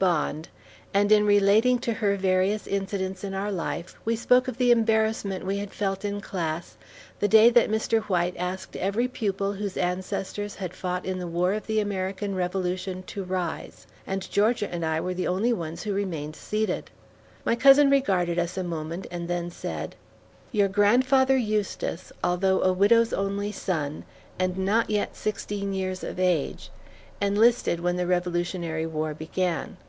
Bond; 0.00 0.48
and 0.94 1.10
in 1.10 1.26
relating 1.26 1.80
to 1.80 1.92
her 1.94 2.14
various 2.14 2.68
incidents 2.68 3.24
of 3.24 3.34
our 3.34 3.50
life, 3.50 3.96
we 4.04 4.14
spoke 4.14 4.46
of 4.46 4.56
the 4.56 4.70
embarrassment 4.70 5.44
we 5.44 5.56
had 5.58 5.72
felt 5.72 6.04
in 6.04 6.20
class 6.20 6.76
the 7.18 7.26
day 7.26 7.50
that 7.50 7.68
Mr. 7.68 8.00
White 8.02 8.36
asked 8.38 8.76
every 8.76 9.08
pupil 9.08 9.54
whose 9.54 9.76
ancestors 9.76 10.54
had 10.54 10.72
fought 10.72 11.04
in 11.04 11.18
the 11.18 11.26
war 11.26 11.52
of 11.52 11.66
the 11.66 11.80
American 11.80 12.36
Revolution 12.36 13.02
to 13.08 13.24
rise, 13.24 13.88
and 14.06 14.30
Georgia 14.30 14.72
and 14.72 14.86
I 14.86 15.00
were 15.00 15.14
the 15.14 15.26
only 15.26 15.52
ones 15.52 15.82
who 15.82 15.92
remained 15.92 16.36
seated. 16.36 16.92
My 17.44 17.56
cousin 17.56 17.90
regarded 17.90 18.38
us 18.38 18.56
a 18.56 18.62
moment 18.62 19.08
and 19.10 19.26
then 19.26 19.50
said: 19.50 19.96
"Your 20.52 20.68
Grandfather 20.68 21.36
Eustis, 21.36 22.12
although 22.22 22.62
a 22.62 22.72
widow's 22.72 23.12
only 23.12 23.50
son, 23.50 24.04
and 24.38 24.56
not 24.58 24.90
yet 24.90 25.16
sixteen 25.16 25.72
years 25.72 26.04
of 26.04 26.20
age, 26.20 26.70
enlisted 27.20 27.80
when 27.80 27.96
the 27.96 28.06
Revolutionary 28.06 28.86
War 28.86 29.12
began. 29.12 29.76